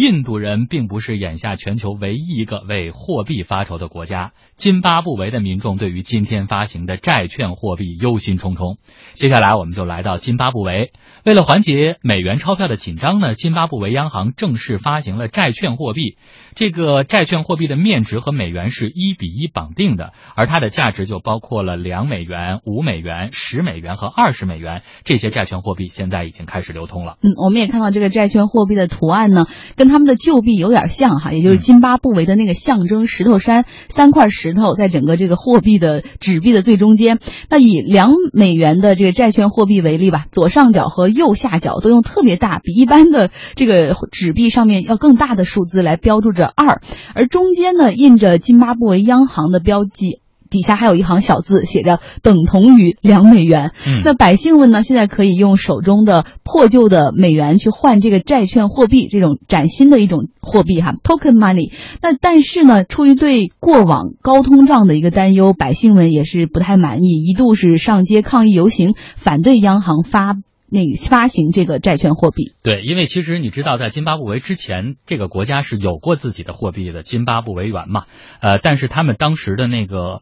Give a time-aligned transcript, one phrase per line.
[0.00, 4.32] 印度人并不是眼下全球唯一一个为货币发愁的国家。
[4.56, 8.78] 津巴布韦的民众对于今天发行的债券货币忧心忡忡。
[9.12, 10.92] 接下来，我们就来到津巴布韦。
[11.26, 16.16] 为了缓解美元钞票的紧张呢，津巴布韦央行正式发行了债券货币。
[16.54, 24.80] 这个债券货币的面值和美元是一比一绑定的，而它的价值就包括了两美元、五美元、十美元和二十美元。
[25.04, 27.16] 这些债券货币现在已经开始流通了。
[27.22, 29.44] 嗯，我们也看到这个债券货币的图案呢，
[29.76, 37.18] 跟他们的旧币有点像哈，也就是津巴布韦的那个象征石头山，三块石头在整个这个货币的纸币的最中间。
[37.48, 46.80] 那以两美元的这个债券货币为例吧，左上角和右下角都用特别大，比一般的这个纸币上面要更大的数字来标注着二，
[47.14, 50.20] 而中间呢印着津巴布韦央行的标记。
[50.50, 53.72] 底下还有一行小字，写着等同于两美元。
[53.86, 61.72] 嗯，那百姓们呢，现在可以用手中的破旧的美元去换这个债券货币，这种崭新的一种货币哈，token money。
[62.02, 70.36] 那但是呢，出于对过往高通胀的一个担忧，百姓们也是不太满意，一度是上街抗议游行，反对央行发。
[70.72, 78.04] 那个发行这个债券货币，对，因为其实你知道，在津巴布韦之前，这个国家是有过自己的货币的，津巴布韦元嘛，
[78.40, 80.20] 呃，但是他们当时的那个。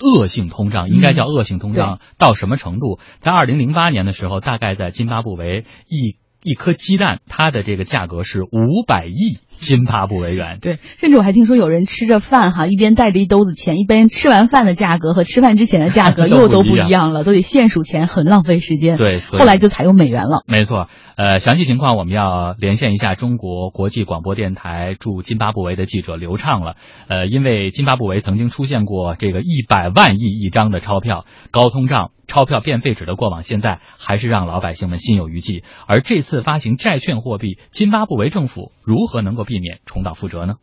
[0.00, 2.98] 恶性通胀应该叫恶性通胀到什么程度？
[3.18, 10.58] 在二零零八年的时候，大概在津巴布韦一一颗鸡蛋，它的这个价格是五百亿津巴布韦元。
[10.60, 18.96] 对，甚至我还听说有人吃着饭哈，一边带着一兜子钱，一边吃完饭的价格和吃饭之前的价格 又都不一样了，都得现数钱，很浪费时间。
[18.96, 20.42] 对，后来就采用美元了。
[20.46, 20.88] 没错。
[21.16, 26.74] 呃，详细情况我们要连线一下中国国际广播电台驻津巴布韦的记者刘畅了。
[27.06, 35.62] 呃，因为津巴布韦曾经出现过这个一百万亿一张的钞票，高通胀、钞票变废纸的过往，现在还是让老百姓们心有余悸。
[35.86, 40.58] 而这次发行债券货币，津巴布韦政府如何能够避免重蹈覆辙呢？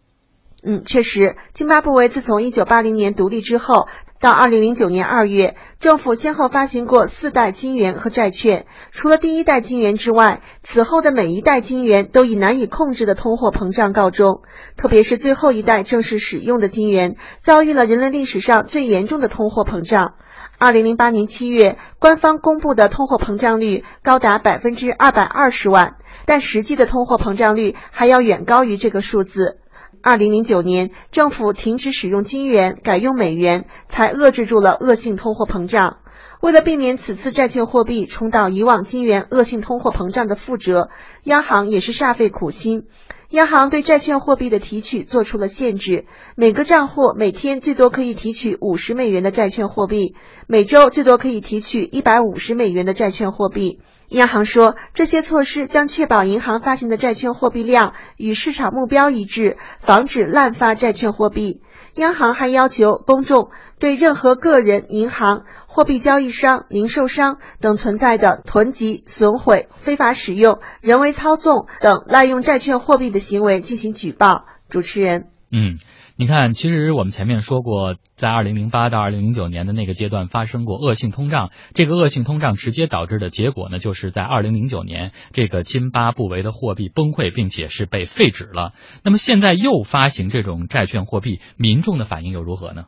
[0.63, 3.87] 嗯，确实，津巴布韦自从一九八零年独立之后，
[4.19, 8.67] 到二零零九年二月，政府先后发行过四代金元和债券。
[8.91, 14.43] 除了第一代金元之外，此后的每一代金元都以难以控制的通货膨胀告终。
[14.77, 20.13] 特别是最后一代正式使用的金元，遭遇了人类历史上最严重的通货膨胀。
[20.59, 25.95] 二零零八年七月，官方公布的通货膨胀率高达百分之二百二十万，
[26.27, 29.60] 但实际的通货膨胀率还要远高于这个数字。
[30.03, 35.97] 二零零九年，政府停止使用金元，改用美元，才遏制住了恶性通货膨胀。
[36.41, 40.89] 为了避免此次债券货币重蹈以往金元恶性通货膨胀的覆辙，
[41.23, 42.87] 央行也是煞费苦心。
[43.29, 50.15] 央行对债券货币的提取做出了限制，每个账户每天最多可以提取五十美元的债券货币，
[50.47, 53.79] 每周最多可以提取一百五十美元的债券货币。
[54.11, 61.61] 央行说，这些措施将确保银行发行的债券货币量与市场目标一致，防止滥发债券货币。
[61.95, 74.45] 央行还要求公众对任何个人、银行、货币交易商、零售商等存在的囤积、损毁、非法使用、人为操纵等滥用债券货币的行为进行举报。
[74.69, 75.79] 主持人，嗯。
[76.21, 88.73] 你看，其实我们前面说过，在二零零八到二零零九年的那个阶段发生过恶性通胀，这个恶性通胀直接导致的结果呢，就是在二零零九年这个津巴布韦的货币崩溃，并且是被废止了。
[89.03, 92.85] 那么现在又发行这种债券货币，民众的反应又如何呢？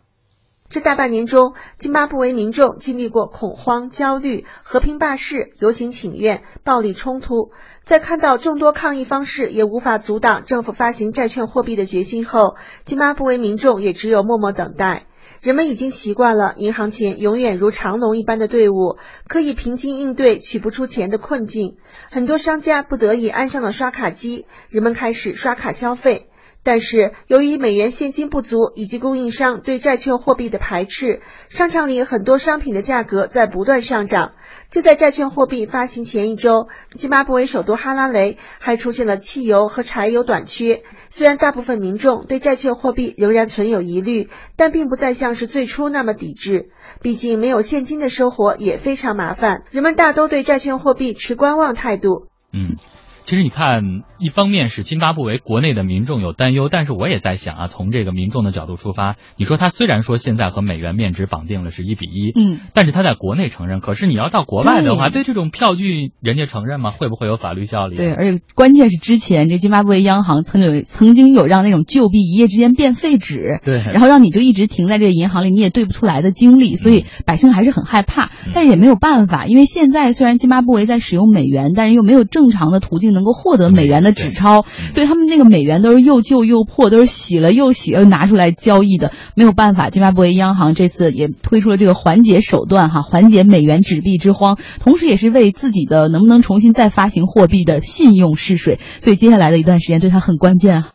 [0.73, 7.51] 这大半年中，津巴布韦民众经历过恐慌、焦虑、和平罢市、游行请愿、暴力冲突，
[7.83, 15.05] 在看到众多抗议方式也无法阻挡政府发行债券货币的决心后，津巴布韦民众也只有默默等待。
[15.41, 18.97] 人们已经习惯了银行前永远如长龙一般的队伍，
[19.27, 21.75] 可以平静应对取不出钱的困境。
[22.09, 26.29] 很多商家不得已安上了刷卡机，人们开始刷卡消费。
[26.63, 34.31] 但是，由于美元现金不足以及供应商对债券货币的排斥，商场里很多商品的价格在不断上涨。
[34.71, 40.83] 就在债券货币发行前一周，津巴布韦首都哈拉雷还出现了汽油和柴油短缺。
[41.09, 46.69] 虽然大部分民众对债券货币仍然存有疑虑，但并不再像是最初那么抵制。
[47.01, 52.29] 毕竟，没有现金的生活也非常麻烦，人们大都对债券货币持观望态度。
[52.53, 52.77] 嗯。
[53.25, 66.91] 其实你看，一方面是津巴布韦国内的民众有担忧，但是我也在想啊，从这个民众的角度出发，你说他虽然说现在和美元面值绑定了是一比一，嗯，但是他在国内承认，可是你要到国外的话，对这种票据人家承认吗？
[66.91, 67.95] 会不会有法律效力？
[67.95, 83.12] 对，而且关键是之前这津巴布韦央行曾有曾经有让那种旧币一夜之间变废纸，对，然后让你就一直停在这个银行里，你也兑不出来的经历，所以百姓还是很害怕，但是也没有办法，因为现在虽然津巴布韦在使用美元，但是又没有正常的途径。
[83.13, 89.89] 定能够获得美元的纸钞，所以他们那个美元都是又旧又破，都是洗了又洗又拿出来交易的，没有办法。
[89.89, 98.79] 津巴布韦央行这次也推出了这个缓解手段，哈，缓解美元纸币之荒，同时也是为自己的能不能重新再发行货币的信用试水。
[98.99, 100.89] 所以接下来的一段时间对他很关键啊。